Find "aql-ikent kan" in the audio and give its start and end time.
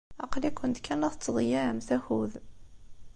0.23-0.99